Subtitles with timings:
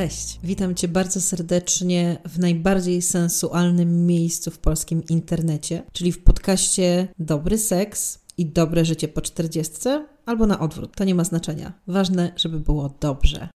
[0.00, 7.08] Cześć, witam Cię bardzo serdecznie w najbardziej sensualnym miejscu w polskim internecie, czyli w podcaście
[7.18, 11.72] Dobry Seks i Dobre Życie po czterdziestce, albo na odwrót, to nie ma znaczenia.
[11.86, 13.48] Ważne, żeby było dobrze.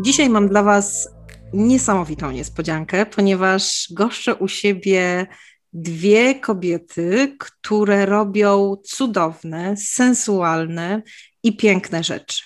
[0.00, 1.08] Dzisiaj mam dla Was
[1.52, 5.26] niesamowitą niespodziankę, ponieważ goszczę u siebie
[5.74, 11.02] dwie kobiety, które robią cudowne, sensualne
[11.42, 12.42] i piękne rzeczy.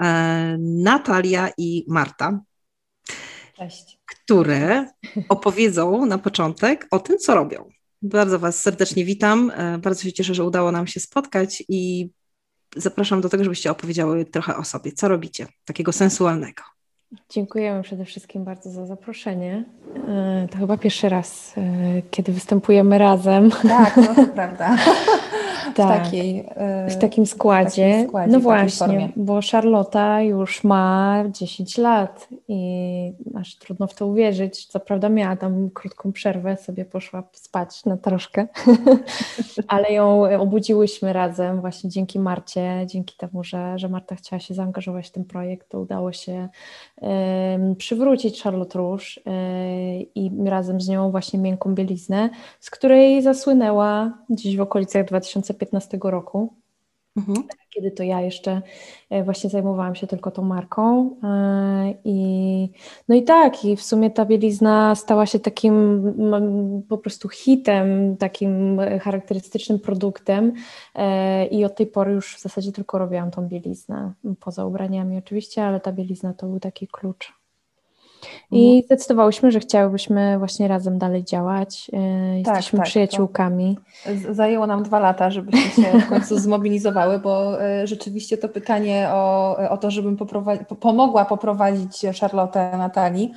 [0.00, 2.40] E, Natalia i Marta.
[3.56, 3.98] Cześć.
[4.06, 4.86] Które
[5.28, 7.68] opowiedzą na początek o tym, co robią.
[8.02, 9.52] Bardzo Was serdecznie witam.
[9.54, 12.10] E, bardzo się cieszę, że udało nam się spotkać i
[12.76, 14.92] zapraszam do tego, żebyście opowiedziały trochę o sobie.
[14.92, 16.62] Co robicie takiego sensualnego?
[17.30, 19.64] Dziękujemy przede wszystkim bardzo za zaproszenie.
[20.08, 21.62] E, to chyba pierwszy raz, e,
[22.10, 23.50] kiedy występujemy razem.
[23.50, 24.76] Tak, no to prawda.
[25.72, 27.88] w, tak, takiej, e, w takim składzie.
[27.88, 33.94] W takim składzie no właśnie, bo Charlotta już ma 10 lat i aż trudno w
[33.94, 34.66] to uwierzyć.
[34.66, 38.46] Co prawda miała tam krótką przerwę, sobie poszła spać na troszkę,
[39.68, 45.08] ale ją obudziłyśmy razem właśnie dzięki Marcie, dzięki temu, że, że Marta chciała się zaangażować
[45.08, 46.48] w ten projekt, to udało się
[47.78, 54.56] przywrócić Charlotte Rouge e, i razem z nią właśnie miękką bieliznę, z której zasłynęła gdzieś
[54.56, 55.04] w okolicach
[55.54, 56.54] 2015 roku.
[57.16, 57.46] Mhm.
[57.70, 58.62] Kiedy to ja jeszcze
[59.10, 61.10] e, właśnie zajmowałam się tylko tą marką.
[61.22, 62.68] E, I,
[63.08, 66.02] no i tak, i w sumie ta bielizna stała się takim
[66.88, 70.52] po prostu hitem, takim charakterystycznym produktem.
[70.94, 75.64] E, I od tej pory już w zasadzie tylko robiłam tą bieliznę, poza ubraniami oczywiście,
[75.64, 77.43] ale ta bielizna to był taki klucz.
[78.50, 78.82] I mhm.
[78.82, 81.90] zdecydowałyśmy, że chciałybyśmy właśnie razem dalej działać.
[81.92, 83.78] E, jesteśmy tak, tak, przyjaciółkami.
[84.30, 89.56] Zajęło nam dwa lata, żebyśmy się w końcu zmobilizowały, bo e, rzeczywiście to pytanie o,
[89.70, 93.32] o to, żebym poprowadzi, pomogła poprowadzić Charlotte Natalii,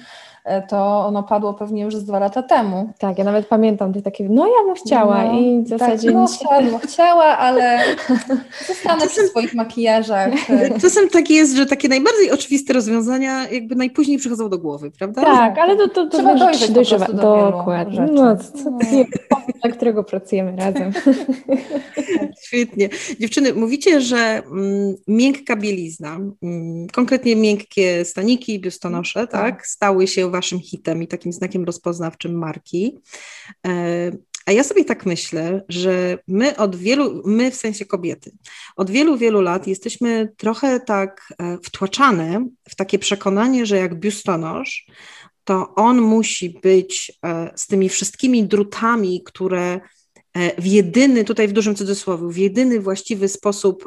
[0.69, 2.94] to ono padło pewnie już z dwa lata temu.
[3.00, 6.12] Tak, ja nawet pamiętam te takie, no ja bym chciała no, i w tak, zasadzie...
[6.12, 7.80] Tak, no, chciała, ale
[8.68, 10.34] zostanę czasem, przy swoich makijażach.
[10.81, 15.22] Czasem tak jest, że takie najbardziej oczywiste rozwiązania jakby najpóźniej przychodzą do głowy, prawda?
[15.22, 17.06] Tak, ale to, to, to Trzeba dojrzeć dojrzewa.
[17.06, 18.07] Do Dokładnie.
[18.12, 19.09] No, to, to jest
[19.62, 20.91] dla którego pracujemy razem.
[22.46, 22.90] Świetnie.
[23.19, 30.28] Dziewczyny, mówicie, że mm, miękka bielizna, mm, konkretnie miękkie staniki, biustonosze, tak, tak stały się
[30.38, 32.98] waszym hitem i takim znakiem rozpoznawczym marki.
[33.68, 34.12] E,
[34.46, 38.31] a ja sobie tak myślę, że my od wielu, my w sensie kobiety,
[38.75, 44.86] od wielu, wielu lat jesteśmy trochę tak e, wtłaczane w takie przekonanie, że jak biustonosz,
[45.44, 49.80] to on musi być e, z tymi wszystkimi drutami, które
[50.58, 53.84] w jedyny, tutaj w dużym cudzysłowie, w jedyny właściwy sposób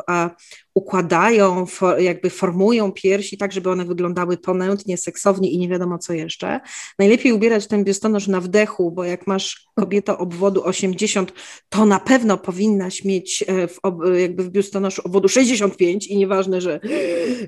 [0.75, 1.67] układają,
[1.99, 6.61] jakby formują piersi tak, żeby one wyglądały ponętnie, seksownie i nie wiadomo co jeszcze.
[6.99, 11.33] Najlepiej ubierać ten biustonosz na wdechu, bo jak masz kobietę obwodu 80,
[11.69, 13.81] to na pewno powinnaś mieć e, w,
[14.19, 16.81] jakby w biustonoszu obwodu 65 i nieważne, że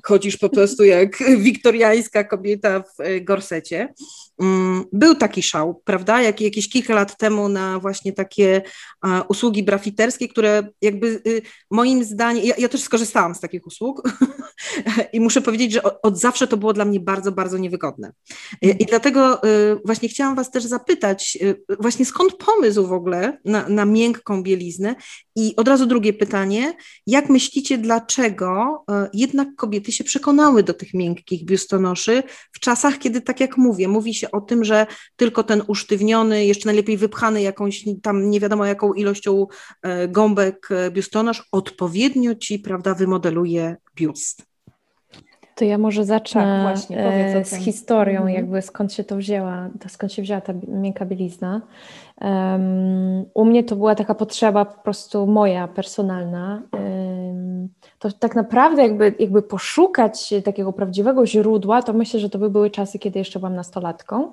[0.04, 3.94] chodzisz po prostu jak wiktoriańska kobieta w e, gorsecie.
[4.40, 8.62] Mm, był taki szał, prawda, jak, jakieś kilka lat temu na właśnie takie
[9.28, 14.02] usługi brafiterskie, które jakby y, moim zdaniem, ja, ja też skorzystałam korzystałam z takich usług
[15.12, 18.12] i muszę powiedzieć, że od, zawsze to było dla mnie bardzo, bardzo niewygodne.
[18.62, 19.48] I dlatego y,
[19.84, 24.94] właśnie chciałam Was też zapytać, y, właśnie skąd pomysł w ogóle na, na miękką bieliznę?
[25.36, 26.74] I od razu drugie pytanie,
[27.06, 33.20] jak myślicie, dlaczego y, jednak kobiety się przekonały do tych miękkich biustonoszy w czasach, kiedy,
[33.20, 34.86] tak jak mówię, mówi się o tym, że
[35.16, 39.46] tylko ten usztywniony, jeszcze najlepiej wypchany jakąś tam nie wiadomo jaką ilością
[40.08, 44.52] gąbek biustonosz odpowiednio ci, prawda, wymodeluje biust.
[45.54, 48.36] To ja może zacznę tak, właśnie, e, z historią, mhm.
[48.36, 51.60] jakby skąd się to wzięła, skąd się wzięła ta miękka bielizna.
[52.20, 56.62] Um, u mnie to była taka potrzeba po prostu moja, personalna.
[56.72, 57.68] Um,
[57.98, 62.70] to tak naprawdę jakby, jakby poszukać takiego prawdziwego źródła, to myślę, że to by były
[62.70, 64.32] czasy, kiedy jeszcze byłam nastolatką.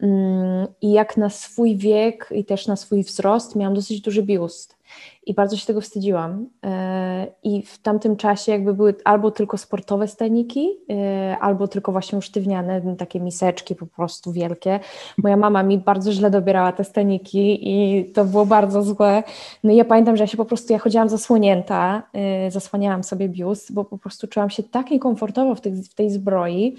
[0.00, 4.77] Um, I jak na swój wiek i też na swój wzrost miałam dosyć duży biust
[5.26, 6.46] i bardzo się tego wstydziłam.
[6.64, 12.18] E, I w tamtym czasie jakby były albo tylko sportowe staniki, e, albo tylko właśnie
[12.18, 14.80] usztywniane, takie miseczki po prostu wielkie.
[15.18, 19.22] Moja mama mi bardzo źle dobierała te staniki i to było bardzo złe.
[19.64, 23.28] No i ja pamiętam, że ja się po prostu, ja chodziłam zasłonięta, e, zasłaniałam sobie
[23.28, 26.76] biust, bo po prostu czułam się tak niekomfortowo w tej, w tej zbroi,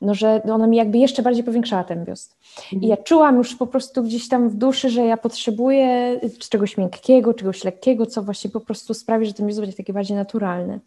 [0.00, 2.36] no, że ona mi jakby jeszcze bardziej powiększała ten biust.
[2.64, 2.82] Mhm.
[2.82, 7.34] I ja czułam już po prostu gdzieś tam w duszy, że ja potrzebuję czegoś miękkiego,
[7.34, 10.80] czegoś lekkiego, co właśnie po prostu sprawi, że ten biust będzie taki bardziej naturalny.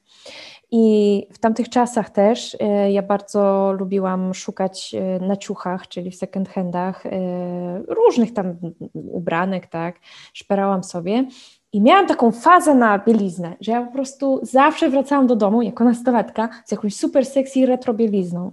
[0.74, 6.16] I w tamtych czasach też e, ja bardzo lubiłam szukać e, na ciuchach, czyli w
[6.16, 7.12] second handach, e,
[7.88, 8.58] różnych tam
[8.94, 10.00] ubranek, tak,
[10.34, 11.26] szperałam sobie.
[11.74, 15.84] I miałam taką fazę na bieliznę, że ja po prostu zawsze wracałam do domu jako
[15.84, 18.52] nastolatka z jakąś super sexy retro bielizną.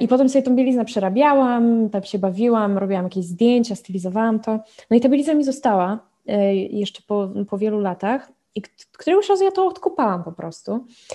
[0.00, 4.58] I potem sobie tą bieliznę przerabiałam, tam się bawiłam, robiłam jakieś zdjęcia, stylizowałam to.
[4.90, 5.98] No i ta bielizna mi została
[6.70, 8.32] jeszcze po, po wielu latach.
[8.54, 8.62] I
[8.92, 10.72] któregoś razu ja to odkupałam po prostu.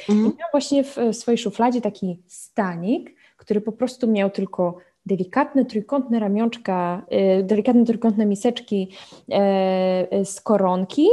[0.10, 0.20] Mhm.
[0.20, 5.66] I miałam właśnie w, w swojej szufladzie taki stanik, który po prostu miał tylko delikatne
[5.66, 8.92] trójkątne ramionczka, yy, delikatne trójkątne miseczki
[9.28, 11.08] yy, z koronki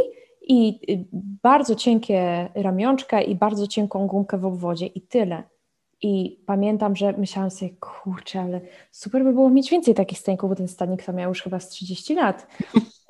[0.48, 0.80] i
[1.42, 5.42] bardzo cienkie ramionczka i bardzo cienką gumkę w obwodzie i tyle.
[6.02, 10.56] I pamiętam, że myślałam sobie, kurczę, ale super by było mieć więcej takich staników, bo
[10.56, 12.46] ten stanik to miał już chyba z 30 lat.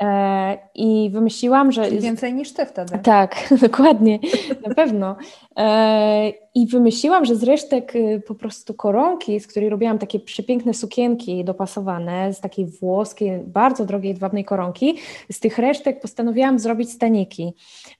[0.02, 1.84] E, I wymyśliłam, że.
[1.84, 2.98] Czyli więcej niż ty wtedy.
[2.98, 4.18] Tak, dokładnie,
[4.66, 5.16] na pewno.
[5.58, 10.74] E, I wymyśliłam, że z resztek y, po prostu koronki, z której robiłam takie przepiękne
[10.74, 14.96] sukienki dopasowane, z takiej włoskiej, bardzo drogiej, dwabnej koronki,
[15.32, 17.54] z tych resztek postanowiłam zrobić staniki.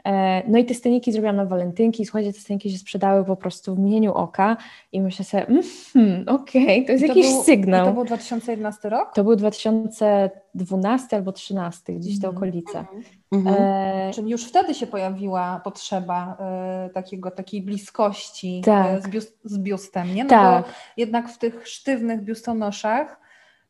[0.05, 2.07] E, no i te staniki zrobiłam na walentynki.
[2.07, 4.57] Słuchajcie, te staniki się sprzedały po prostu w mgnieniu oka
[4.93, 7.87] i myślę sobie, mm, okej, okay, to jest to jakiś był, sygnał.
[7.87, 9.15] To był 2011 rok?
[9.15, 12.37] To był 2012 albo 2013, gdzieś te mhm.
[12.37, 12.85] okolice.
[13.33, 13.57] Mhm.
[13.59, 14.11] E...
[14.15, 19.03] Czyli już wtedy się pojawiła potrzeba e, takiego, takiej bliskości e, tak.
[19.03, 20.25] z, biust, z biustem, nie?
[20.25, 20.65] No tak.
[20.65, 23.21] bo jednak w tych sztywnych biustonoszach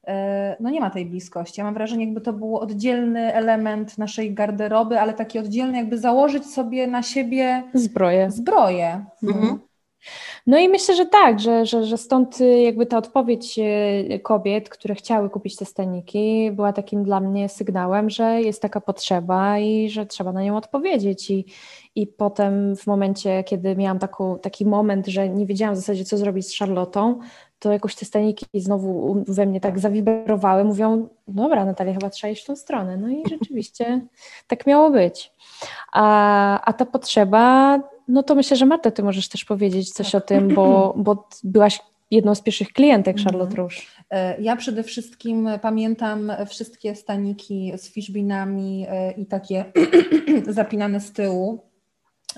[0.07, 1.61] e, no nie ma tej bliskości.
[1.61, 6.47] Ja mam wrażenie, jakby to był oddzielny element naszej garderoby, ale taki oddzielny, jakby założyć
[6.47, 8.31] sobie na siebie zbroję.
[8.31, 9.05] zbroję.
[9.23, 9.68] Mhm.
[10.47, 14.69] No i myślę, że tak, że, że, że stąd y, jakby ta odpowiedź y, kobiet,
[14.69, 19.91] które chciały kupić te staniki, była takim dla mnie sygnałem, że jest taka potrzeba i
[19.91, 21.31] że trzeba na nią odpowiedzieć.
[21.31, 21.45] I,
[21.95, 26.19] i potem w momencie, kiedy miałam taką, taki moment, że nie wiedziałam w zasadzie, co
[26.19, 27.21] zrobić z Charlotą,
[27.59, 32.43] to jakoś te staniki znowu we mnie tak zawibrowały, mówią, dobra Natalia, chyba trzeba iść
[32.43, 32.97] w tą stronę.
[32.97, 34.01] No i rzeczywiście
[34.47, 35.33] tak miało być.
[35.93, 37.79] A, a ta potrzeba
[38.09, 40.23] no to myślę, że Marta, ty możesz też powiedzieć coś tak.
[40.23, 43.25] o tym, bo, bo byłaś jedną z pierwszych klientek mhm.
[43.25, 43.77] Charlotte Rouge.
[44.11, 49.65] E, ja przede wszystkim pamiętam wszystkie staniki z fishbinami e, i takie
[50.49, 51.61] zapinane z tyłu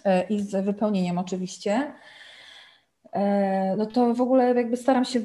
[0.05, 1.93] e, i z wypełnieniem oczywiście.
[3.12, 5.20] E, no to w ogóle jakby staram się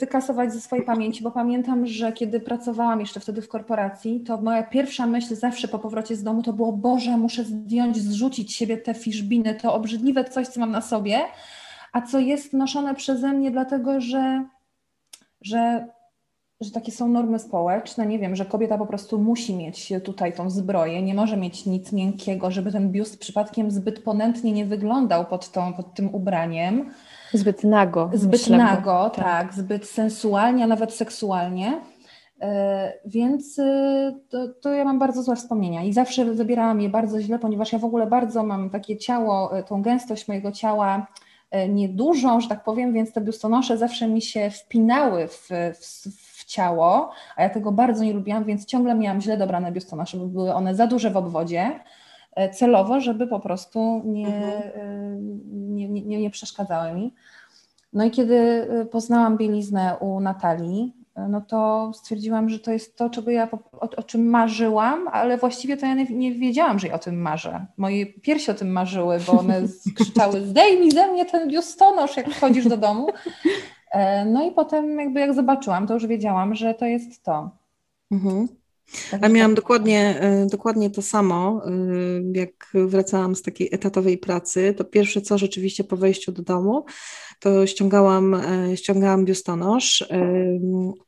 [0.00, 4.62] wykasować ze swojej pamięci, bo pamiętam, że kiedy pracowałam jeszcze wtedy w korporacji, to moja
[4.62, 8.94] pierwsza myśl zawsze po powrocie z domu to było, Boże, muszę zdjąć, zrzucić siebie te
[8.94, 11.20] fiszbiny, to obrzydliwe coś, co mam na sobie,
[11.92, 14.44] a co jest noszone przeze mnie dlatego, że,
[15.40, 15.86] że,
[16.60, 20.50] że takie są normy społeczne, nie wiem, że kobieta po prostu musi mieć tutaj tą
[20.50, 25.50] zbroję, nie może mieć nic miękkiego, żeby ten biust przypadkiem zbyt ponętnie nie wyglądał pod,
[25.50, 26.90] tą, pod tym ubraniem,
[27.34, 28.10] Zbyt nago.
[28.12, 29.24] Zbyt myślę, nago, tak.
[29.24, 31.80] tak, zbyt sensualnie, a nawet seksualnie.
[32.40, 37.20] E, więc e, to, to, ja mam bardzo złe wspomnienia i zawsze wybierałam je bardzo
[37.20, 41.06] źle, ponieważ ja w ogóle bardzo mam takie ciało, e, tą gęstość mojego ciała
[41.68, 45.48] niedużą, że tak powiem, więc te biustonosze zawsze mi się wpinały w,
[45.80, 46.23] w, w,
[46.54, 50.54] ciało, a ja tego bardzo nie lubiłam, więc ciągle miałam źle dobrane biustonosze, bo były
[50.54, 51.80] one za duże w obwodzie
[52.34, 54.62] E, celowo, żeby po prostu nie, mhm.
[54.74, 55.16] E,
[55.52, 57.14] nie, nie, nie przeszkadzały mi.
[57.92, 60.94] No i kiedy e, poznałam bieliznę u Natalii,
[61.28, 63.48] no to stwierdziłam, że to jest to, czego ja,
[63.80, 67.22] o, o czym marzyłam, ale właściwie to ja nie, nie, wiedziałam, że ja o tym
[67.22, 67.66] marzę.
[67.76, 69.62] Moje piersi o tym marzyły, bo one
[69.96, 73.06] krzyczały zdejmij ze mnie ten biustonosz, jak wchodzisz do domu.
[74.26, 77.50] No i potem jakby jak zobaczyłam, to już wiedziałam, że to jest to.
[78.10, 78.48] Mhm.
[79.20, 81.70] A miałam dokładnie, e, dokładnie to samo, e,
[82.32, 86.84] jak wracałam z takiej etatowej pracy, to pierwsze co rzeczywiście po wejściu do domu,
[87.40, 90.08] to ściągałam, e, ściągałam biustonosz.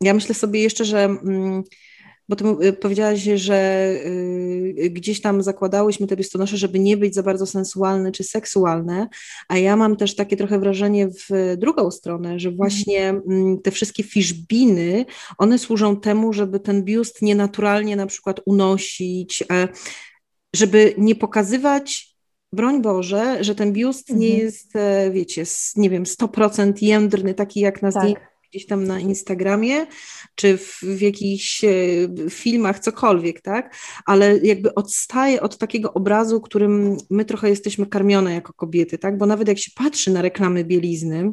[0.00, 1.62] Ja myślę sobie jeszcze, że mm,
[2.28, 7.22] bo ty y, powiedziałaś, że y, gdzieś tam zakładałyśmy te biustonosze, żeby nie być za
[7.22, 9.08] bardzo sensualne czy seksualne,
[9.48, 14.02] a ja mam też takie trochę wrażenie w drugą stronę, że właśnie mm, te wszystkie
[14.02, 15.04] fiszbiny,
[15.38, 19.68] one służą temu, żeby ten biust nienaturalnie na przykład unosić, e,
[20.54, 22.16] żeby nie pokazywać
[22.52, 24.20] broń Boże, że ten biust mhm.
[24.20, 25.44] nie jest, e, wiecie,
[25.76, 28.02] nie wiem, 100% jędrny, taki jak na tak.
[28.02, 29.86] zdjęciu gdzieś tam na Instagramie,
[30.34, 31.68] czy w, w jakichś e,
[32.30, 33.76] filmach, cokolwiek, tak?
[34.06, 39.18] Ale jakby odstaje od takiego obrazu, którym my trochę jesteśmy karmione jako kobiety, tak?
[39.18, 41.32] Bo nawet jak się patrzy na reklamy bielizny,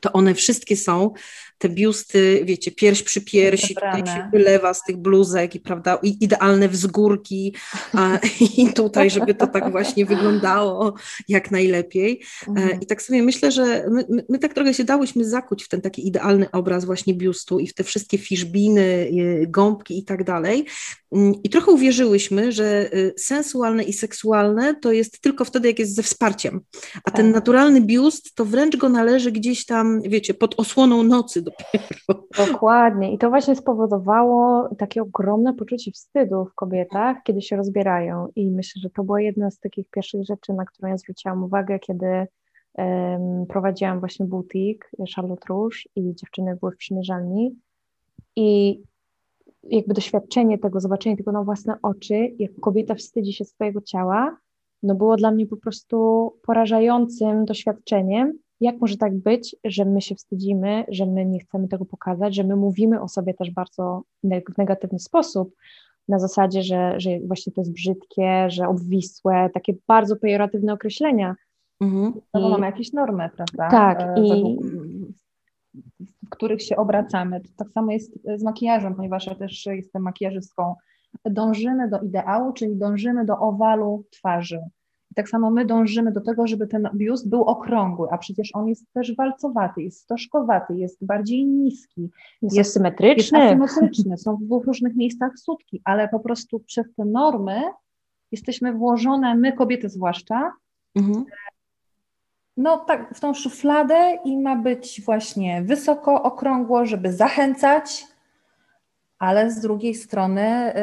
[0.00, 1.10] to one wszystkie są
[1.58, 6.68] te biusty, wiecie, pierś przy piersi, tutaj się wylewa z tych bluzek i prawda, idealne
[6.68, 7.54] wzgórki
[7.94, 8.18] a,
[8.58, 10.94] i tutaj, żeby to tak właśnie wyglądało
[11.28, 12.22] jak najlepiej.
[12.46, 12.80] E, mhm.
[12.80, 15.80] I tak sobie myślę, że my, my, my, tak trochę się dałyśmy zakuć w ten
[15.80, 19.10] taki idealny obraz właśnie biustu i w te wszystkie fiszbiny,
[19.48, 20.66] gąbki i tak dalej.
[21.12, 25.94] Mm, I trochę uwierzyłyśmy, że y, sensualne i seksualne to jest tylko wtedy, jak jest
[25.94, 26.60] ze wsparciem,
[27.04, 27.34] a ten tak.
[27.34, 32.26] naturalny biust to wręcz go należy gdzieś tam, wiecie, pod osłoną nocy dopiero.
[32.46, 33.12] Dokładnie.
[33.12, 38.28] I to właśnie spowodowało takie ogromne poczucie wstydu w kobietach, kiedy się rozbierają.
[38.36, 41.78] I myślę, że to była jedna z takich pierwszych rzeczy, na którą ja zwróciłam uwagę,
[41.78, 42.26] kiedy
[42.74, 47.56] um, prowadziłam właśnie butik Charlotte Rouge i dziewczyny były w przymierzalni.
[48.36, 48.80] I
[49.62, 54.36] jakby doświadczenie tego, zobaczenie tego na własne oczy, jak kobieta wstydzi się swojego ciała,
[54.82, 60.14] no było dla mnie po prostu porażającym doświadczeniem, jak może tak być, że my się
[60.14, 64.58] wstydzimy, że my nie chcemy tego pokazać, że my mówimy o sobie też bardzo w
[64.58, 65.54] negatywny sposób,
[66.08, 71.36] na zasadzie, że, że właśnie to jest brzydkie, że obwisłe, takie bardzo pejoratywne określenia.
[71.80, 72.12] Mhm.
[72.34, 73.68] No bo mamy jakieś normy, prawda?
[73.70, 74.00] Tak.
[74.00, 74.58] E, I...
[76.24, 77.40] W których się obracamy.
[77.40, 80.74] To tak samo jest z makijażem, ponieważ ja też jestem makijażystką.
[81.24, 84.60] Dążymy do ideału, czyli dążymy do owalu twarzy.
[85.18, 88.92] Tak samo my dążymy do tego, żeby ten biust był okrągły, a przecież on jest
[88.92, 92.10] też walcowaty, jest stożkowaty, jest bardziej niski.
[92.42, 93.38] Jest, jest symetryczny.
[93.38, 97.62] Jest asymetryczny, są w dwóch różnych miejscach sutki, ale po prostu przez te normy
[98.32, 100.52] jesteśmy włożone, my kobiety zwłaszcza,
[100.94, 101.24] mhm.
[102.56, 108.06] no tak, w tą szufladę i ma być właśnie wysoko, okrągło, żeby zachęcać,
[109.18, 110.80] ale z drugiej strony y,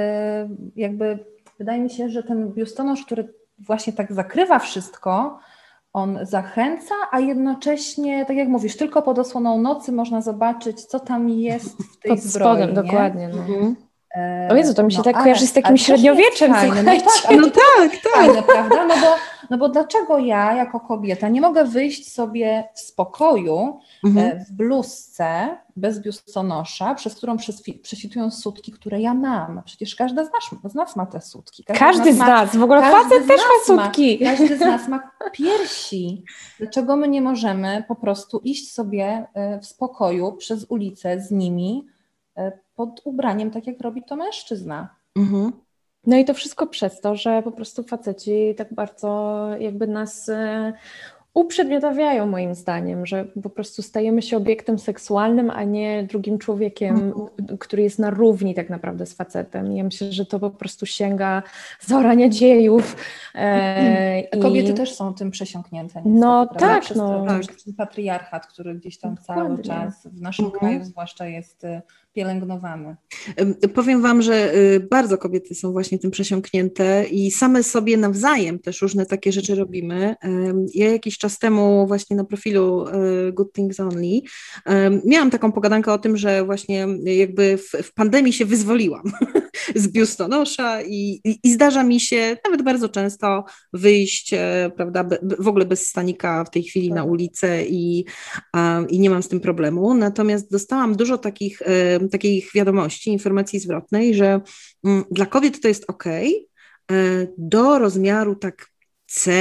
[0.75, 1.19] jakby
[1.59, 5.39] wydaje mi się, że ten biustonosz, który właśnie tak zakrywa wszystko,
[5.93, 11.29] on zachęca, a jednocześnie, tak jak mówisz, tylko pod osłoną nocy można zobaczyć, co tam
[11.29, 12.57] jest w tej pod zbroi.
[12.57, 13.27] Spodem, dokładnie.
[13.27, 13.37] No.
[13.37, 13.75] Mhm.
[14.15, 16.83] E, o Jezu, to mi się no, tak kojarzy z takim średniowieczem, fajne.
[16.83, 18.13] No, tak, no tak, tak.
[18.13, 18.85] Fajne, prawda?
[18.85, 19.15] No bo,
[19.49, 24.27] no bo dlaczego ja jako kobieta nie mogę wyjść sobie w spokoju mhm.
[24.27, 27.37] E, w bluzce bez biustonosza, przez którą
[27.81, 29.61] przeswitują sutki, które ja mam.
[29.65, 31.63] Przecież każda z nas, z nas ma te sutki.
[31.63, 34.19] Każdy, każdy z, nas, ma, w ogóle facet też ma sutki.
[34.21, 36.23] Ma, każdy z nas ma piersi.
[36.59, 41.87] Dlaczego my nie możemy po prostu iść sobie e, w spokoju przez ulicę z nimi,
[42.75, 44.95] pod ubraniem, tak jak robi to mężczyzna.
[45.15, 45.51] Mhm.
[46.07, 50.73] No i to wszystko przez to, że po prostu faceci tak bardzo jakby nas e,
[51.35, 57.57] uprzedmiotawiają moim zdaniem, że po prostu stajemy się obiektem seksualnym, a nie drugim człowiekiem, mhm.
[57.57, 59.75] który jest na równi tak naprawdę z facetem.
[59.75, 61.43] Ja myślę, że to po prostu sięga
[61.81, 62.95] zarania dziejów.
[63.35, 64.73] E, Kobiety i...
[64.73, 66.01] też są tym przesiąknięte.
[66.05, 67.25] No tak, Przez no.
[67.27, 67.41] tak.
[67.77, 69.45] patriarchat, który gdzieś tam Dokładnie.
[69.45, 70.59] cały czas w naszym mhm.
[70.59, 71.81] kraju zwłaszcza jest e,
[72.15, 72.95] pielęgnowany.
[73.73, 78.81] Powiem Wam, że y, bardzo kobiety są właśnie tym przesiąknięte i same sobie nawzajem też
[78.81, 80.15] różne takie rzeczy robimy.
[80.73, 84.21] Ja jakiś czas temu właśnie na profilu y, Good Things Only
[85.05, 89.03] miałam taką pogadankę o tym, że właśnie jakby w, w pandemii się wyzwoliłam
[89.75, 95.47] z biustonosza i, i, i, zdarza mi się nawet bardzo często wyjść, e, prawda, w
[95.47, 97.11] ogóle bez stanika w tej chwili na tak.
[97.11, 98.05] ulicę i,
[98.89, 99.93] i nie mam z tym problemu.
[99.93, 101.61] Natomiast dostałam dużo takich
[102.09, 104.41] takich wiadomości, informacji zwrotnej, że
[104.83, 106.23] mm, dla kobiet to jest ok, e,
[107.37, 108.69] do rozmiaru tak
[109.07, 109.31] C,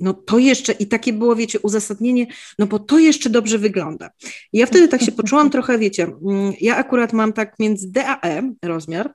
[0.00, 2.26] no to jeszcze, i takie było, wiecie, uzasadnienie,
[2.58, 4.10] no bo to jeszcze dobrze wygląda.
[4.52, 8.20] Ja wtedy tak się poczułam trochę, wiecie, mm, ja akurat mam tak między D a
[8.28, 9.14] E rozmiar,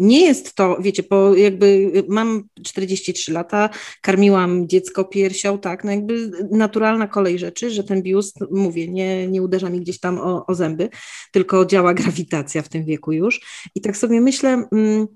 [0.00, 3.70] nie jest to, wiecie, bo jakby mam 43 lata,
[4.00, 9.42] karmiłam dziecko piersią, tak, no jakby naturalna kolej rzeczy, że ten biust, mówię, nie, nie
[9.42, 10.88] uderza mi gdzieś tam o, o zęby,
[11.32, 13.40] tylko działa grawitacja w tym wieku już.
[13.74, 15.06] I tak sobie myślę, mm,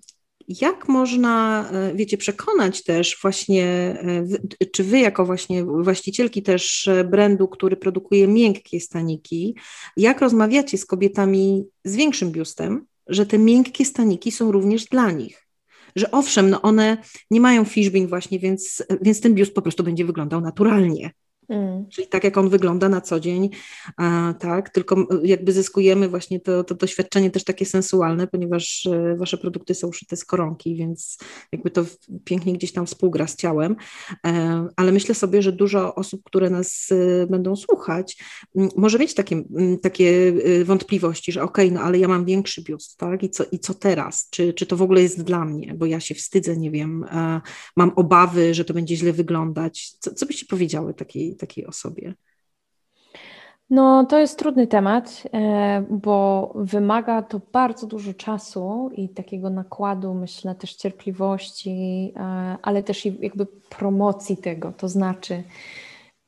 [0.48, 4.26] jak można, e, wiecie, przekonać też właśnie, e,
[4.72, 9.56] czy wy jako właśnie właścicielki też brandu, który produkuje miękkie staniki,
[9.96, 15.46] jak rozmawiacie z kobietami z większym biustem, że te miękkie staniki są również dla nich.
[15.96, 16.96] Że owszem, no one
[17.30, 21.10] nie mają fishbin właśnie, więc, więc ten biust po prostu będzie wyglądał naturalnie.
[21.48, 21.86] Mm.
[21.88, 23.50] Czyli tak jak on wygląda na co dzień,
[23.96, 29.38] a, tak, tylko jakby zyskujemy właśnie to, to doświadczenie też takie sensualne, ponieważ e, wasze
[29.38, 31.18] produkty są uszyte z koronki, więc
[31.52, 31.84] jakby to
[32.24, 33.76] pięknie gdzieś tam współgra z ciałem,
[34.26, 38.16] e, ale myślę sobie, że dużo osób, które nas e, będą słuchać,
[38.76, 39.42] może mieć takie,
[39.82, 40.32] takie
[40.64, 43.74] wątpliwości, że okej, okay, no ale ja mam większy biust, tak, i co, i co
[43.74, 47.04] teraz, czy, czy to w ogóle jest dla mnie, bo ja się wstydzę, nie wiem,
[47.76, 52.14] mam obawy, że to będzie źle wyglądać, co, co byście powiedziały takiej takiej osobie?
[53.70, 60.14] No, to jest trudny temat, e, bo wymaga to bardzo dużo czasu i takiego nakładu,
[60.14, 62.20] myślę, też cierpliwości, e,
[62.62, 64.72] ale też jakby promocji tego.
[64.72, 65.42] To znaczy,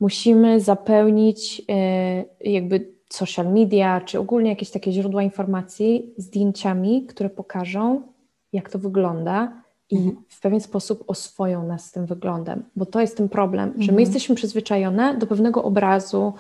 [0.01, 8.03] musimy zapełnić e, jakby social media, czy ogólnie jakieś takie źródła informacji zdjęciami, które pokażą,
[8.53, 10.17] jak to wygląda i mhm.
[10.29, 13.83] w pewien sposób oswoją nas z tym wyglądem, bo to jest ten problem, że my
[13.83, 14.01] mhm.
[14.01, 16.33] jesteśmy przyzwyczajone do pewnego obrazu,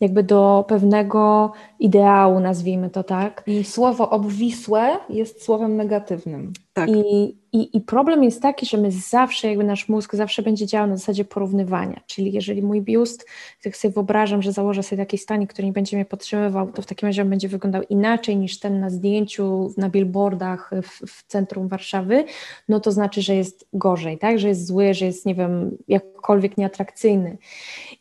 [0.00, 3.42] jakby do pewnego ideału, nazwijmy to tak.
[3.46, 6.52] I słowo obwisłe jest słowem negatywnym.
[6.72, 6.90] Tak.
[6.90, 10.88] I, i, I problem jest taki, że my zawsze, jakby nasz mózg zawsze będzie działał
[10.88, 12.00] na zasadzie porównywania.
[12.06, 13.26] Czyli jeżeli mój biust,
[13.62, 16.86] tak sobie wyobrażam, że założę sobie taki stanik, który nie będzie mnie podtrzymywał, to w
[16.86, 21.68] takim razie on będzie wyglądał inaczej niż ten na zdjęciu, na billboardach w, w centrum
[21.68, 22.24] Warszawy,
[22.68, 24.38] no to znaczy, że jest gorzej, tak?
[24.38, 27.38] Że jest zły, że jest, nie wiem, jakkolwiek nieatrakcyjny.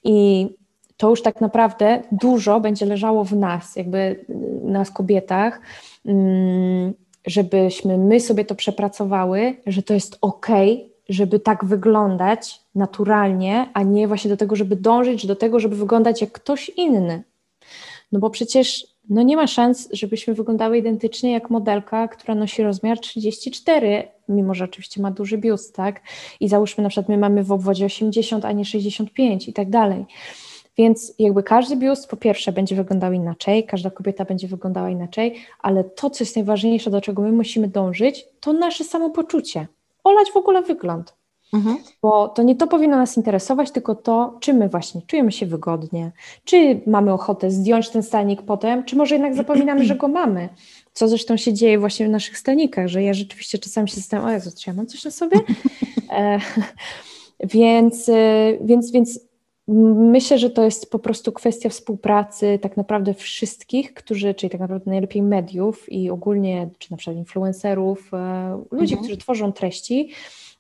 [0.04, 0.50] I
[0.98, 4.25] to już tak naprawdę dużo będzie leżało w nas, jakby
[4.64, 5.62] nas kobietach,
[6.06, 6.94] mm,
[7.28, 10.48] żebyśmy my sobie to przepracowały, że to jest ok,
[11.10, 16.22] żeby tak wyglądać naturalnie, a nie właśnie do tego, żeby dążyć do tego, żeby wyglądać
[16.22, 17.24] jak ktoś inny.
[18.12, 23.00] No bo przecież no nie ma szans, żebyśmy wyglądały identycznie jak modelka, która nosi rozmiar
[23.00, 26.02] 34, mimo że oczywiście ma duży biust, tak?
[26.40, 30.06] I załóżmy na przykład my mamy w obwodzie 80, a nie 65 i tak dalej.
[30.77, 35.84] Więc jakby każdy biust po pierwsze będzie wyglądał inaczej, każda kobieta będzie wyglądała inaczej, ale
[35.84, 39.67] to, co jest najważniejsze, do czego my musimy dążyć, to nasze samopoczucie.
[40.03, 41.15] Olać w ogóle wygląd.
[41.53, 41.77] Mhm.
[42.01, 46.12] Bo to nie to powinno nas interesować, tylko to, czy my właśnie czujemy się wygodnie,
[46.44, 50.50] czy mamy ochotę zdjąć ten stanik potem, czy może jednak zapominamy, że go mamy.
[50.94, 54.34] Co zresztą się dzieje właśnie w naszych stanikach, że ja rzeczywiście czasami się zastanawiam, o
[54.34, 55.38] Jezu, czy ja mam coś na sobie?
[56.17, 56.39] e,
[57.44, 59.20] więc, e, więc, więc
[59.67, 64.91] Myślę, że to jest po prostu kwestia współpracy tak naprawdę wszystkich, którzy, czyli tak naprawdę
[64.91, 68.98] najlepiej mediów i ogólnie, czy na przykład influencerów, e, ludzi, mhm.
[68.98, 70.09] którzy tworzą treści,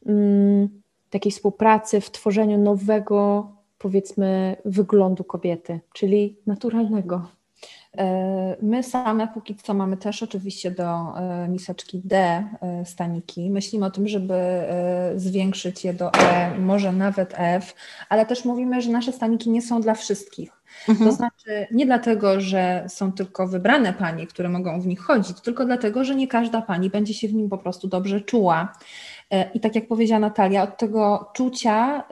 [0.05, 0.69] mm,
[1.09, 7.27] takiej współpracy w tworzeniu nowego, powiedzmy, wyglądu kobiety, czyli naturalnego.
[7.97, 13.49] E, my same póki co mamy też oczywiście do e, miseczki D e, staniki.
[13.49, 14.33] Myślimy o tym, żeby
[15.15, 17.75] zwiększyć je do E, może nawet F,
[18.09, 20.51] ale też mówimy, że nasze staniki nie są dla wszystkich.
[20.89, 21.09] Mhm.
[21.09, 25.65] To znaczy nie dlatego, że są tylko wybrane panie, które mogą w nich chodzić, tylko
[25.65, 28.73] dlatego, że nie każda pani będzie się w nim po prostu dobrze czuła.
[29.53, 32.03] I tak jak powiedziała Natalia, od tego czucia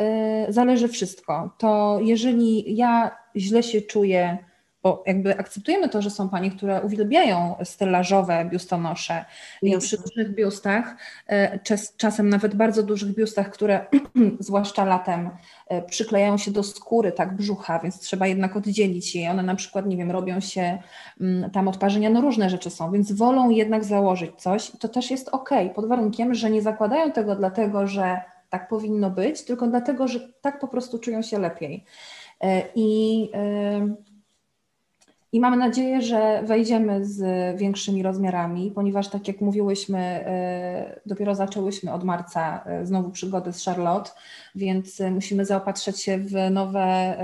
[0.50, 1.50] zależy wszystko.
[1.58, 4.38] To jeżeli ja źle się czuję,
[4.84, 9.26] bo jakby akceptujemy to, że są panie, które uwielbiają stelażowe biustonosze
[9.62, 10.96] i przy dużych biustach,
[11.28, 13.86] e, czas, czasem nawet bardzo dużych biustach, które
[14.40, 15.30] zwłaszcza latem
[15.68, 19.32] e, przyklejają się do skóry, tak brzucha, więc trzeba jednak oddzielić je.
[19.32, 20.78] One na przykład, nie wiem, robią się
[21.22, 25.12] mm, tam odparzenia, no różne rzeczy są, więc wolą jednak założyć coś i to też
[25.12, 30.08] jest ok, pod warunkiem, że nie zakładają tego dlatego, że tak powinno być, tylko dlatego,
[30.08, 31.86] że tak po prostu czują się lepiej.
[32.42, 33.30] E, I
[35.34, 37.22] i mamy nadzieję, że wejdziemy z
[37.60, 43.66] większymi rozmiarami, ponieważ tak jak mówiłyśmy, e, dopiero zaczęłyśmy od marca e, znowu przygody z
[43.66, 44.12] Charlotte,
[44.56, 47.18] więc e, musimy zaopatrzeć się w nowe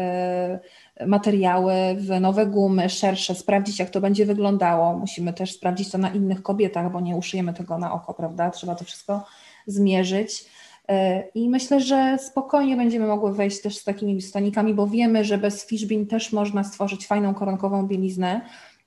[1.07, 4.97] materiały, w nowe gumy, szersze, sprawdzić jak to będzie wyglądało.
[4.97, 8.49] Musimy też sprawdzić to na innych kobietach, bo nie uszyjemy tego na oko, prawda?
[8.49, 9.25] Trzeba to wszystko
[9.67, 10.45] zmierzyć.
[10.89, 15.37] E, I myślę, że spokojnie będziemy mogły wejść też z takimi stanikami, bo wiemy, że
[15.37, 18.41] bez fishbin też można stworzyć fajną koronkową bieliznę.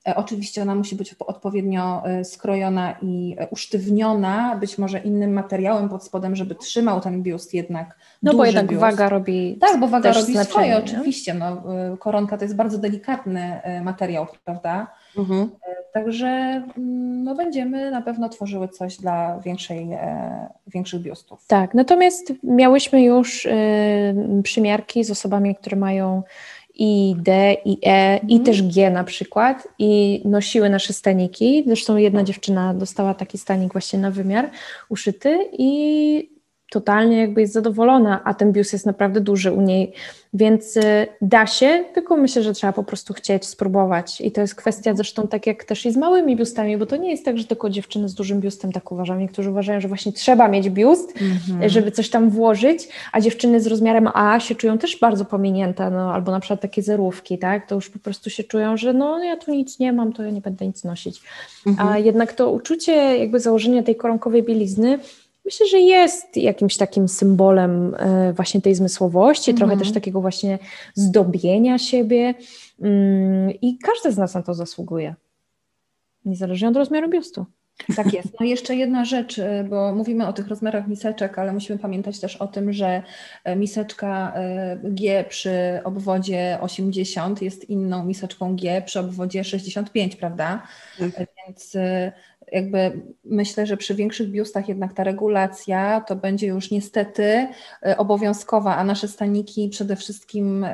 [0.09, 6.05] E, oczywiście ona musi być odpowiednio e, skrojona i usztywniona, być może innym materiałem pod
[6.05, 7.97] spodem, żeby trzymał ten biust jednak.
[8.23, 8.81] No bo jednak biust.
[8.81, 9.59] waga robi.
[9.61, 11.35] Tak, bo waga robi swoje, oczywiście.
[11.35, 11.63] No,
[11.99, 14.87] koronka to jest bardzo delikatny materiał, prawda?
[15.19, 15.51] Mhm.
[15.93, 21.47] Także mm, no, będziemy na pewno tworzyły coś dla większej, e, większych biustów.
[21.47, 23.53] Tak, natomiast miałyśmy już y,
[24.43, 26.23] przymiarki z osobami, które mają
[26.75, 28.45] i D, i E, i mhm.
[28.45, 31.65] też G na przykład i nosiły nasze staniki.
[31.67, 34.51] Zresztą jedna dziewczyna dostała taki stanik właśnie na wymiar
[34.89, 36.32] uszyty i
[36.73, 39.93] totalnie jakby jest zadowolona, a ten biust jest naprawdę duży u niej,
[40.35, 44.21] więc y, da się, tylko myślę, że trzeba po prostu chcieć spróbować.
[44.21, 47.11] I to jest kwestia zresztą tak jak też i z małymi biustami, bo to nie
[47.11, 50.49] jest tak, że tylko dziewczyny z dużym biustem tak uważają, niektórzy uważają, że właśnie trzeba
[50.49, 51.69] mieć biust, mm-hmm.
[51.69, 56.15] żeby coś tam włożyć, a dziewczyny z rozmiarem A się czują też bardzo pominięte, no
[56.15, 59.37] albo na przykład takie zerówki, tak, to już po prostu się czują, że no ja
[59.37, 61.23] tu nic nie mam, to ja nie będę nic nosić,
[61.79, 64.99] a jednak to uczucie jakby założenia tej koronkowej bielizny
[65.45, 69.57] myślę, że jest jakimś takim symbolem e, właśnie tej zmysłowości, mhm.
[69.69, 70.59] trochę też takiego właśnie
[70.95, 72.35] zdobienia siebie
[72.81, 75.15] mm, i każdy z nas na to zasługuje,
[76.25, 77.47] niezależnie od rozmiaru biustu.
[77.97, 78.29] Tak jest.
[78.41, 82.21] No i jeszcze jedna rzecz, y, bo mówimy o tych rozmiarach miseczek, ale musimy pamiętać
[82.21, 83.03] też o tym, że
[83.49, 84.33] y, miseczka
[84.85, 90.63] y, G przy obwodzie 80 jest inną miseczką G przy obwodzie 65, prawda?
[90.99, 91.27] Tak.
[91.47, 91.77] Więc
[92.53, 97.49] jakby myślę, że przy większych biustach jednak ta regulacja to będzie już niestety
[97.97, 100.67] obowiązkowa, a nasze staniki przede wszystkim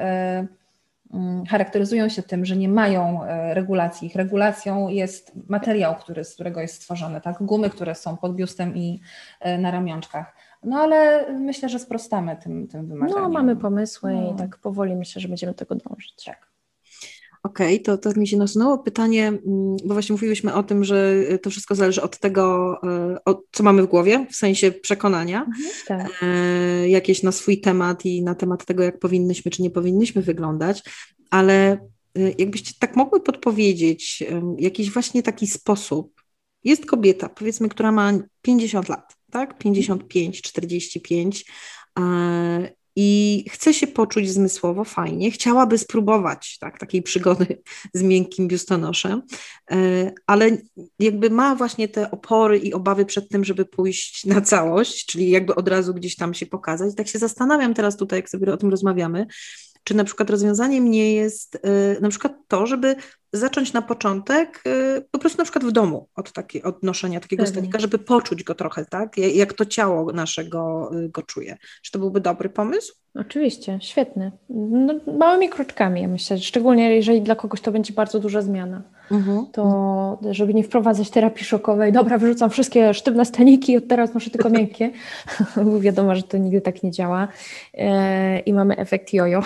[1.48, 4.08] charakteryzują się tym, że nie mają e, regulacji.
[4.08, 7.42] Ich regulacją jest materiał, który, z którego jest stworzony, tak?
[7.42, 9.00] gumy, które są pod biustem i
[9.40, 10.36] e, na ramionczkach.
[10.62, 13.22] No ale myślę, że sprostamy tym, tym wymaganiom.
[13.22, 14.32] No, mamy pomysły no.
[14.32, 16.24] i tak powoli myślę, że będziemy do tego dążyć.
[16.24, 16.48] Tak.
[17.42, 21.24] Okej, okay, to, to mi się nasunęło pytanie, mm, bo właśnie mówiłyśmy o tym, że
[21.42, 25.70] to wszystko zależy od tego, e, od, co mamy w głowie, w sensie przekonania, mhm,
[25.86, 26.22] tak.
[26.22, 30.82] e, jakieś na swój temat i na temat tego, jak powinnyśmy czy nie powinnyśmy wyglądać,
[31.30, 31.78] ale e,
[32.38, 34.24] jakbyście tak mogły podpowiedzieć
[34.58, 36.22] jakiś właśnie taki sposób.
[36.64, 39.58] Jest kobieta, powiedzmy, która ma 50 lat, tak?
[39.58, 41.44] 55, 45
[43.00, 47.62] i chce się poczuć zmysłowo fajnie, chciałaby spróbować tak, takiej przygody
[47.94, 49.22] z miękkim biustonoszem,
[49.70, 50.50] e, ale
[50.98, 55.54] jakby ma właśnie te opory i obawy przed tym, żeby pójść na całość, czyli jakby
[55.54, 56.94] od razu gdzieś tam się pokazać.
[56.94, 59.26] Tak się zastanawiam teraz tutaj, jak sobie o tym rozmawiamy,
[59.84, 62.96] czy na przykład rozwiązaniem nie jest y, na przykład to, żeby
[63.32, 67.42] zacząć na początek y, po prostu na przykład w domu od, takie, od noszenia takiego
[67.42, 67.58] Pewnie.
[67.58, 69.18] stanika, żeby poczuć go trochę, tak?
[69.18, 71.56] Jak to ciało naszego y, go czuje.
[71.82, 72.94] Czy to byłby dobry pomysł?
[73.14, 74.32] Oczywiście, świetny.
[74.50, 78.82] No, małymi kroczkami, ja myślę, szczególnie jeżeli dla kogoś to będzie bardzo duża zmiana.
[79.10, 79.46] Mhm.
[79.52, 84.50] To żeby nie wprowadzać terapii szokowej, dobra, wyrzucam wszystkie sztywne staniki, od teraz noszę tylko
[84.50, 84.90] miękkie,
[85.64, 87.28] bo wiadomo, że to nigdy tak nie działa
[87.74, 89.42] e, i mamy efekt jojo.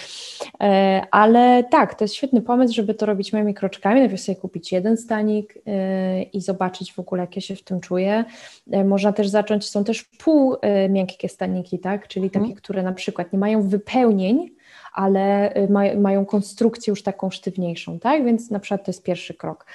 [0.60, 4.72] e, ale tak, to jest świetny pomysł, żeby to robić małymi kroczkami, najpierw sobie kupić
[4.72, 8.24] jeden stanik e, i zobaczyć w ogóle, jak ja się w tym czuję.
[8.70, 12.56] E, można też zacząć, są też pół e, miękkie staniki, tak, czyli takie, mhm.
[12.56, 14.50] które na przykład nie mają wypełnień,
[14.92, 18.24] ale y, ma, mają konstrukcję już taką sztywniejszą, tak?
[18.24, 19.66] Więc na przykład to jest pierwszy krok.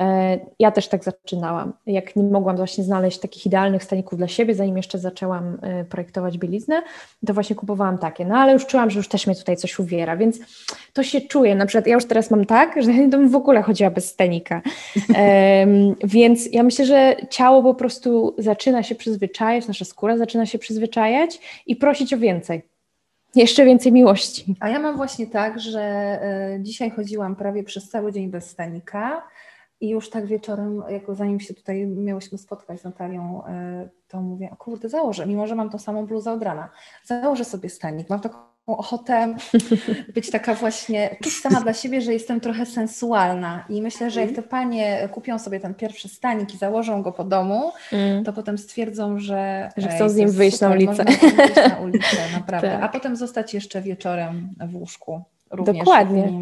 [0.00, 1.72] E, ja też tak zaczynałam.
[1.86, 6.38] Jak nie mogłam właśnie znaleźć takich idealnych staników dla siebie, zanim jeszcze zaczęłam y, projektować
[6.38, 6.82] bieliznę,
[7.26, 8.24] to właśnie kupowałam takie.
[8.24, 10.38] No ale już czułam, że już też mnie tutaj coś uwiera, więc
[10.92, 11.54] to się czuję.
[11.54, 14.62] Na przykład ja już teraz mam tak, że bym w ogóle chodziła bez stanika.
[14.96, 20.58] Um, więc ja myślę, że ciało po prostu zaczyna się przyzwyczajać, nasza skóra zaczyna się
[20.58, 22.62] przyzwyczajać i prosić o więcej.
[23.34, 24.54] Jeszcze więcej miłości.
[24.60, 29.22] A ja mam właśnie tak, że e, dzisiaj chodziłam prawie przez cały dzień bez stanika
[29.80, 34.48] i już tak wieczorem, jako zanim się tutaj miałyśmy spotkać z Natalią, e, to mówię,
[34.52, 36.68] o kurde, założę, mimo że mam tą samą bluzę od rana,
[37.04, 39.34] założę sobie stanik, mam taką ochotę
[40.14, 44.32] być taka właśnie, czuć sama dla siebie, że jestem trochę sensualna i myślę, że jak
[44.32, 48.24] te panie kupią sobie ten pierwszy stanik i założą go po domu, mm.
[48.24, 51.04] to potem stwierdzą, że że chcą z nim wyjść super, na ulicę.
[51.04, 52.70] Wyjść na ulicę, naprawdę.
[52.70, 52.82] Tak.
[52.82, 55.22] A potem zostać jeszcze wieczorem w łóżku.
[55.56, 56.32] Dokładnie.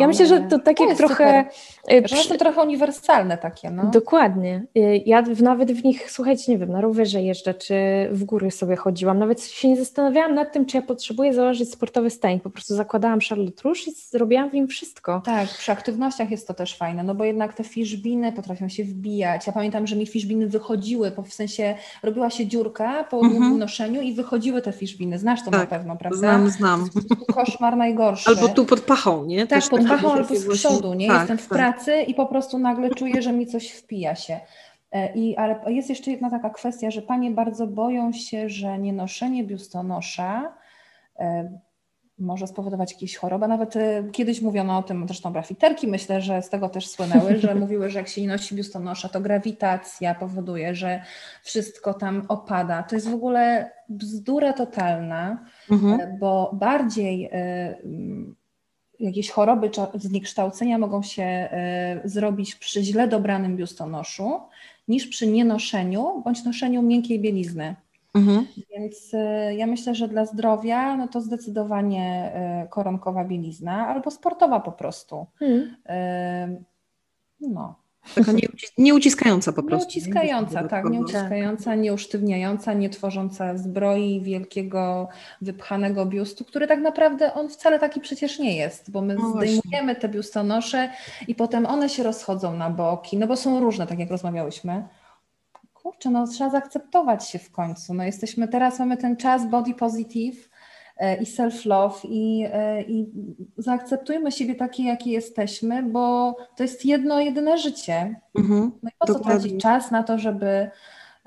[0.00, 1.44] Ja myślę, że to tak jak trochę.
[1.92, 3.70] Y, że są trochę uniwersalne takie.
[3.70, 3.84] No.
[3.84, 4.66] Dokładnie.
[4.76, 7.74] Y, ja nawet w nich, słuchajcie, nie wiem, na rowerze jeżdżę, czy
[8.12, 9.18] w góry sobie chodziłam.
[9.18, 12.42] Nawet się nie zastanawiałam nad tym, czy ja potrzebuję założyć sportowy stanik.
[12.42, 15.22] Po prostu zakładałam Charlotte Rouge i zrobiłam w nim wszystko.
[15.24, 19.46] Tak, przy aktywnościach jest to też fajne, no bo jednak te fiszbiny potrafią się wbijać.
[19.46, 23.58] Ja pamiętam, że mi fiszbiny wychodziły, bo w sensie robiła się dziurka po mhm.
[23.58, 25.18] noszeniu i wychodziły te fiszbiny.
[25.18, 26.18] Znasz to tak, na pewno, prawda?
[26.18, 26.90] Znam, znam.
[26.90, 28.30] To jest koszmar najgorszy.
[28.30, 29.46] Albo tu pod pachą, nie?
[29.46, 31.08] Tak, Też pod pachą albo z przodu, nie?
[31.08, 31.58] Tak, Jestem w tak.
[31.58, 34.40] pracy i po prostu nagle czuję, że mi coś wpija się.
[34.92, 39.44] E, I, ale jest jeszcze jedna taka kwestia, że panie bardzo boją się, że nienoszenie
[39.44, 40.54] biustonosza
[41.18, 41.58] e,
[42.18, 43.48] może spowodować jakieś choroby.
[43.48, 47.54] Nawet e, kiedyś mówiono o tym, zresztą brafiterki myślę, że z tego też słynęły, że
[47.64, 51.02] mówiły, że jak się nie nosi biustonosza, to grawitacja powoduje, że
[51.42, 52.82] wszystko tam opada.
[52.82, 56.18] To jest w ogóle bzdura totalna, mhm.
[56.18, 57.30] bo bardziej
[59.00, 64.40] jakieś choroby zniekształcenia mogą się e, zrobić przy źle dobranym biustonoszu
[64.88, 67.76] niż przy nienoszeniu bądź noszeniu miękkiej bielizny.
[68.14, 68.46] Mhm.
[68.70, 74.60] Więc e, ja myślę, że dla zdrowia no to zdecydowanie e, koronkowa bielizna albo sportowa
[74.60, 75.26] po prostu.
[75.40, 75.76] Mhm.
[77.40, 77.74] No.
[78.14, 78.32] Taka
[78.78, 79.88] nieuciskająca po prostu.
[79.94, 85.08] Nieuciskająca, tak, nieuciskająca, nieusztywniająca, nie tworząca zbroi wielkiego,
[85.40, 89.96] wypchanego biustu, który tak naprawdę on wcale taki przecież nie jest, bo my no zdejmujemy
[89.96, 90.90] te biustonosze
[91.28, 94.88] i potem one się rozchodzą na boki, no bo są różne, tak jak rozmawiałyśmy.
[95.74, 97.94] kurczę, no trzeba zaakceptować się w końcu.
[97.94, 100.49] No jesteśmy, teraz mamy ten czas body positive
[101.20, 103.06] i self-love i, e, i
[103.58, 108.20] zaakceptujmy siebie takie, jakie jesteśmy, bo to jest jedno, jedyne życie.
[108.38, 110.70] Mhm, no i po co tracić czas na to, żeby,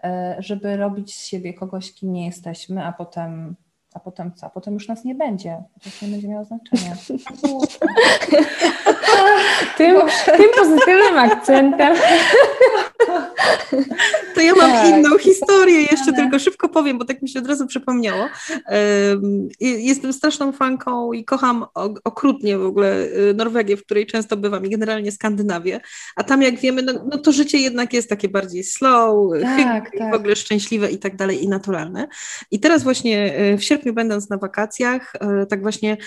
[0.03, 3.55] e, żeby robić z siebie kogoś, kim nie jesteśmy, a potem
[3.93, 4.45] a potem co?
[4.45, 5.63] A potem już nas nie będzie.
[5.83, 6.95] To już nie będzie miało znaczenia.
[9.77, 10.01] tym,
[10.37, 11.95] tym pozytywnym akcentem.
[14.43, 14.89] Ja mam tak.
[14.89, 18.27] inną historię, jeszcze tylko szybko powiem, bo tak mi się od razu przypomniało.
[19.59, 21.65] Jestem straszną fanką i kocham
[22.03, 25.81] okrutnie w ogóle y, Norwegię, w której często bywam i generalnie Skandynawię,
[26.15, 30.11] a tam jak wiemy, no, no to życie jednak jest takie bardziej slow, tak, tak.
[30.11, 32.07] w ogóle szczęśliwe i tak dalej i naturalne.
[32.51, 35.97] I teraz właśnie y, w sierpniu będąc na wakacjach, y, tak właśnie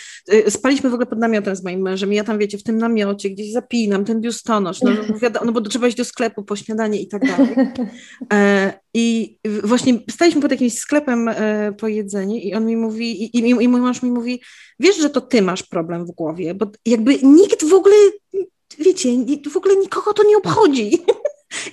[0.49, 3.31] spaliśmy w ogóle pod namiotem z moim mężem i ja tam wiecie, w tym namiocie
[3.31, 4.90] gdzieś zapinam ten biustonosz, no,
[5.44, 7.57] no bo trzeba iść do sklepu po śniadanie i tak dalej.
[8.33, 13.39] E, I właśnie staliśmy pod jakimś sklepem e, po jedzeniu i on mi mówi, i,
[13.39, 14.43] i, i mój mąż mi mówi,
[14.81, 17.95] wiesz, że to ty masz problem w głowie, bo jakby nikt w ogóle,
[18.79, 19.09] wiecie,
[19.51, 20.91] w ogóle nikogo to nie obchodzi.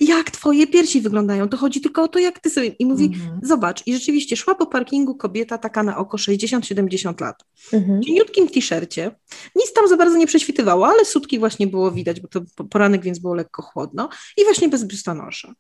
[0.02, 2.68] jak twoje piersi wyglądają, to chodzi tylko o to, jak ty sobie.
[2.68, 3.39] I mówi, mhm.
[3.44, 8.02] zobacz, i rzeczywiście szła po parkingu kobieta taka na oko 60-70 lat, mhm.
[8.02, 9.12] w cieniutkim t-shircie,
[9.56, 13.20] nic tam za bardzo nie prześwitywało, ale sutki właśnie było widać, bo to poranek, więc
[13.20, 15.54] było lekko chłodno i właśnie bez biustonosza.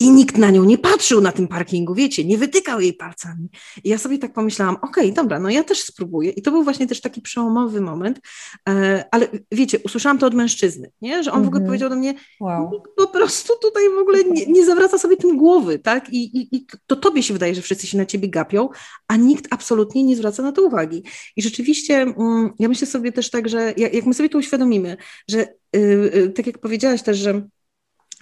[0.00, 3.48] I nikt na nią nie patrzył na tym parkingu, wiecie, nie wytykał jej palcami.
[3.84, 6.30] I ja sobie tak pomyślałam, okej, okay, dobra, no ja też spróbuję.
[6.30, 8.20] I to był właśnie też taki przełomowy moment,
[8.68, 11.22] e, ale wiecie, usłyszałam to od mężczyzny, nie?
[11.22, 11.44] że on mm -hmm.
[11.44, 11.68] w ogóle mhm.
[11.68, 12.82] powiedział do mnie, wow.
[12.96, 16.10] po prostu tutaj w ogóle nie, nie zawraca sobie tym głowy, tak?
[16.10, 18.68] I, i, I to tobie się wydaje, że wszyscy się na ciebie gapią,
[19.08, 21.02] a nikt absolutnie nie zwraca na to uwagi.
[21.36, 24.96] I rzeczywiście mm, ja myślę sobie też tak, że jak, my sobie to uświadomimy,
[25.28, 25.38] że
[25.72, 27.48] yy, yy, tak jak powiedziałaś też, że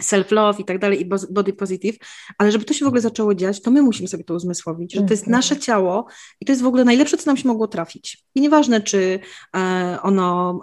[0.03, 1.97] self-love i tak dalej, i body positive,
[2.39, 5.03] ale żeby to się w ogóle zaczęło dziać, to my musimy sobie to uzmysłowić, że
[5.03, 5.39] to jest mhm.
[5.39, 6.07] nasze ciało
[6.41, 8.25] i to jest w ogóle najlepsze, co nam się mogło trafić.
[8.35, 9.19] I nieważne, czy
[9.57, 10.61] e, ono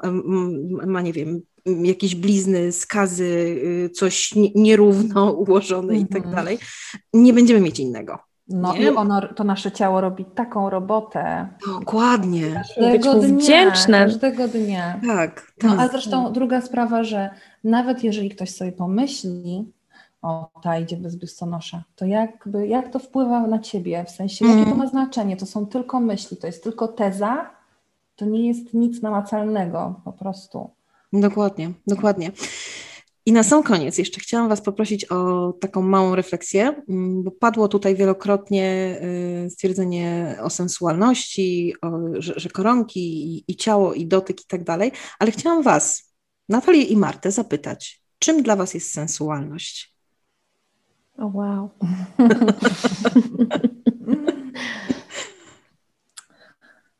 [0.86, 3.26] ma, nie wiem, jakieś blizny, skazy,
[3.86, 6.36] y, coś nierówno ułożone i tak mhm.
[6.36, 6.60] dalej,
[7.14, 8.20] nie będziemy mieć innego.
[8.48, 8.82] No nie?
[8.82, 11.48] i ono, to nasze ciało robi taką robotę.
[11.80, 12.54] Dokładnie.
[12.54, 14.06] Każdego dnia, wdzięczne.
[14.06, 15.00] Każdego dnia.
[15.08, 15.54] Tak.
[15.64, 15.80] No, tak.
[15.80, 17.30] a zresztą druga sprawa, że
[17.64, 19.72] nawet jeżeli ktoś sobie pomyśli,
[20.22, 24.06] o, ta idzie bez biustonosza, to jakby, jak to wpływa na ciebie?
[24.08, 24.78] W sensie, jakie to mhm.
[24.78, 25.38] ma znaczenie?
[25.38, 27.50] To są tylko myśli, to jest tylko teza,
[28.16, 30.70] to nie jest nic namacalnego po prostu.
[31.14, 32.32] Dokładnie, dokładnie.
[33.26, 37.68] I na sam koniec jeszcze chciałam Was poprosić o taką małą refleksję, mm, bo padło
[37.68, 38.98] tutaj wielokrotnie
[39.46, 44.64] y, stwierdzenie o sensualności, o, że, że koronki i, i ciało, i dotyk i tak
[44.64, 46.14] dalej, ale chciałam Was,
[46.50, 49.94] Natalię i Martę, zapytać, czym dla Was jest sensualność?
[51.18, 51.70] O oh, wow.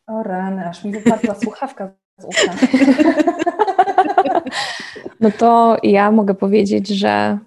[0.08, 2.54] o rany, aż mi wypadła słuchawka z ucha.
[5.24, 7.38] No to ja mogę powiedzieć, że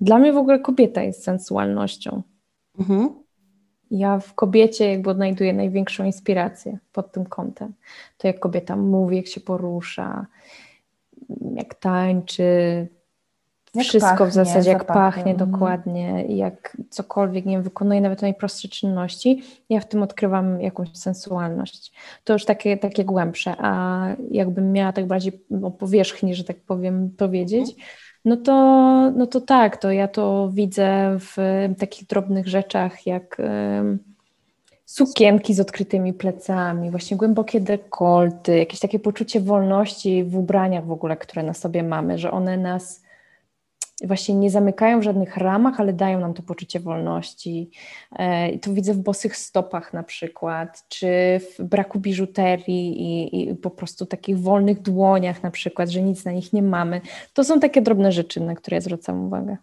[0.00, 2.22] dla mnie w ogóle kobieta jest sensualnością.
[2.78, 3.10] Mhm.
[3.90, 7.72] Ja w kobiecie jakby odnajduję największą inspirację pod tym kątem.
[8.18, 10.26] To jak kobieta mówi, jak się porusza,
[11.54, 12.88] jak tańczy,
[13.76, 15.50] jak wszystko pachnie, w zasadzie, jak pachnie mhm.
[15.50, 21.92] dokładnie, jak cokolwiek, nie wiem, wykonuje nawet najprostsze czynności, ja w tym odkrywam jakąś sensualność.
[22.24, 27.10] To już takie, takie głębsze, a jakbym miała tak bardziej o powierzchni, że tak powiem,
[27.16, 27.86] powiedzieć, mhm.
[28.24, 28.52] no to,
[29.10, 31.36] no to tak, to ja to widzę w
[31.78, 33.36] takich drobnych rzeczach, jak
[34.86, 41.16] sukienki z odkrytymi plecami, właśnie głębokie dekolty, jakieś takie poczucie wolności w ubraniach w ogóle,
[41.16, 43.05] które na sobie mamy, że one nas
[44.04, 47.70] właśnie nie zamykają w żadnych ramach, ale dają nam to poczucie wolności.
[48.18, 51.06] E, I to widzę w bosych stopach na przykład, czy
[51.40, 56.32] w braku biżuterii i, i, po prostu takich wolnych dłoniach na przykład, że nic na
[56.32, 57.00] nich nie mamy.
[57.34, 59.56] To są takie drobne rzeczy, na które ja zwracam uwagę.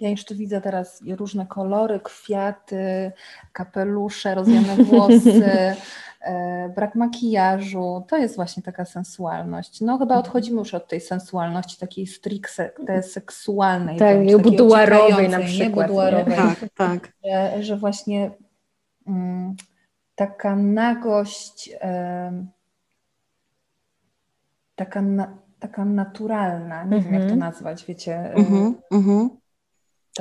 [0.00, 3.12] Ja jeszcze widzę teraz różne kolory, kwiaty,
[3.52, 5.42] kapelusze, rozwiane włosy,
[6.74, 8.04] brak makijażu.
[8.08, 9.80] To jest właśnie taka sensualność.
[9.80, 10.20] No chyba mhm.
[10.20, 12.70] odchodzimy już od tej sensualności takiej stricte
[13.02, 13.98] seksualnej.
[13.98, 15.86] Tak, buduarowej na przykład.
[15.86, 15.94] Nie?
[15.94, 16.36] Buduarowej.
[16.36, 17.12] Tak, tak.
[17.24, 18.30] Że, że właśnie
[19.06, 19.56] mm,
[20.14, 22.46] taka nagość, e,
[24.74, 27.38] taka, na, taka naturalna, nie wiem jak to mhm.
[27.38, 28.34] nazwać, wiecie.
[28.34, 29.28] Mm -hmm,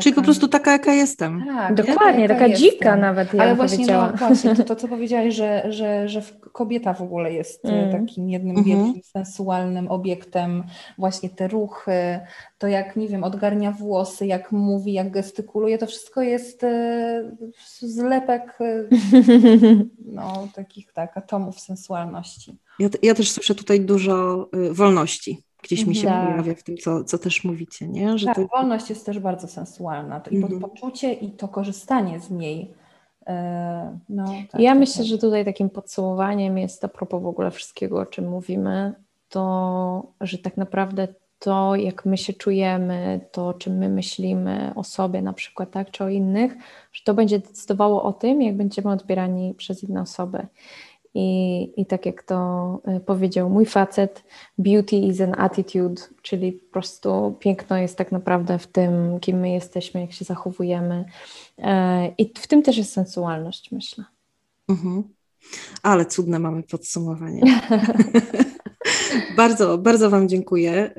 [0.01, 1.43] Czyli po prostu taka, jaka jestem.
[1.47, 2.69] Tak, Dokładnie, taka jestem.
[2.69, 3.33] dzika nawet.
[3.33, 7.33] Ja Ale właśnie, no, właśnie to, to, co powiedziałaś, że, że, że kobieta w ogóle
[7.33, 8.05] jest e, mm.
[8.05, 8.67] takim jednym mm -hmm.
[8.67, 10.63] wielkim sensualnym obiektem,
[10.97, 12.19] właśnie te ruchy,
[12.57, 17.37] to jak, nie wiem, odgarnia włosy, jak mówi, jak gestykuluje, to wszystko jest e,
[17.79, 18.83] zlepek e,
[20.17, 22.57] no, takich tak, atomów sensualności.
[22.79, 26.27] Ja, ja też słyszę tutaj dużo wolności gdzieś mi się tak.
[26.27, 28.17] pojawia w tym, co, co też mówicie, nie?
[28.17, 28.47] Że tak, to...
[28.47, 30.19] wolność jest też bardzo sensualna.
[30.19, 30.61] To i mhm.
[30.61, 32.73] poczucie, i to korzystanie z niej.
[33.27, 35.05] E, no, tak, ja tak, myślę, tak.
[35.05, 38.93] że tutaj takim podsumowaniem jest a propos w ogóle wszystkiego, o czym mówimy,
[39.29, 41.07] to, że tak naprawdę
[41.39, 46.03] to, jak my się czujemy, to, czym my myślimy o sobie na przykład, tak, czy
[46.03, 46.53] o innych,
[46.91, 50.47] że to będzie decydowało o tym, jak będziemy odbierani przez inne osoby.
[51.15, 54.23] I, I tak jak to e, powiedział mój facet,
[54.57, 59.49] beauty is an attitude, czyli po prostu piękno jest tak naprawdę w tym, kim my
[59.49, 61.05] jesteśmy, jak się zachowujemy.
[61.57, 64.03] E, I w tym też jest sensualność, myślę.
[64.69, 65.03] Mhm.
[65.83, 67.41] Ale cudne mamy podsumowanie.
[69.35, 70.91] Bardzo, bardzo Wam dziękuję.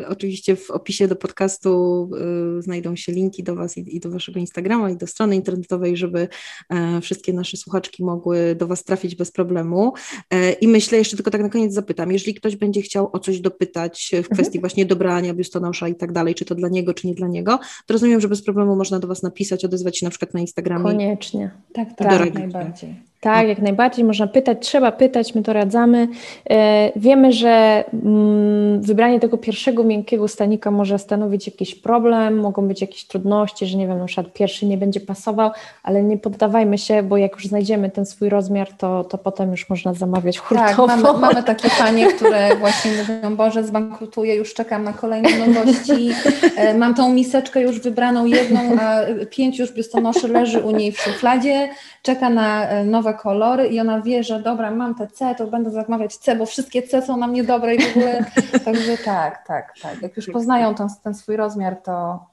[0.00, 2.10] Y, oczywiście w opisie do podcastu
[2.58, 5.96] y, znajdą się linki do Was i, i, do Waszego Instagrama i do strony internetowej,
[5.96, 6.28] żeby
[6.70, 9.92] e, wszystkie nasze słuchaczki mogły do Was trafić bez problemu.
[10.30, 13.40] E, I myślę, jeszcze tylko tak na koniec zapytam, jeżeli ktoś będzie chciał o coś
[13.40, 14.60] dopytać w kwestii mhm.
[14.60, 17.92] właśnie dobrania biustonosza i tak dalej, czy to dla niego, czy nie dla niego, to
[17.92, 20.84] rozumiem, że bez problemu można do Was napisać, odezwać się na przykład na Instagramie.
[20.84, 21.50] Koniecznie.
[21.72, 23.13] Tak, tak, najbardziej.
[23.24, 26.08] Tak, jak najbardziej można pytać, trzeba pytać, my to radzamy.
[26.50, 32.80] E, wiemy, że mm, wybranie tego pierwszego miękkiego stanika może stanowić jakiś problem, mogą być
[32.80, 35.50] jakieś trudności, że nie wiem, na przykład pierwszy nie będzie pasował,
[35.82, 39.70] ale nie poddawajmy się, bo jak już znajdziemy ten swój rozmiar, to, to potem już
[39.70, 40.86] można zamawiać hurtowo.
[40.86, 46.10] Tak, mamy, mamy takie panie, które właśnie mówią, Boże, zbankrutuję, już czekam na kolejne nowości,
[46.56, 51.00] e, mam tą miseczkę już wybraną jedną, a pięć już biustonoszy leży u niej w
[51.00, 51.68] szufladzie,
[52.02, 52.84] czeka na e,
[53.14, 56.46] nowe kolory i ona wie, że dobra, mam te C, to będę zamawiać C, bo
[56.46, 58.24] wszystkie C są na mnie dobre i w ogóle,
[58.64, 60.02] także tak, tak, tak.
[60.02, 62.26] Jak już poznają ten, ten swój rozmiar, to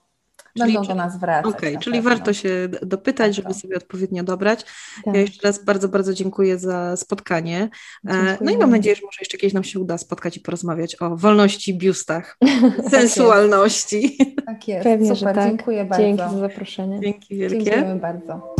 [0.58, 1.56] Czyli, Będą do nas wracać.
[1.56, 2.10] Okej, okay, czyli pewno.
[2.10, 3.58] warto się dopytać, tak, żeby tak.
[3.58, 4.66] sobie odpowiednio dobrać.
[5.06, 5.16] Tak.
[5.16, 7.70] Ja jeszcze raz bardzo, bardzo dziękuję za spotkanie.
[8.06, 8.38] Dziękuję.
[8.42, 11.18] No i mam nadzieję, że może jeszcze kiedyś nam się uda spotkać i porozmawiać o
[11.18, 12.38] wolności, biustach,
[12.84, 14.18] tak sensualności.
[14.46, 15.50] Tak jest, Pewnie, Super, że tak.
[15.50, 16.06] dziękuję bardzo.
[16.06, 17.00] Dzięki za zaproszenie.
[17.00, 17.64] Dzięki wielkie.
[17.64, 18.56] Dziękujemy bardzo.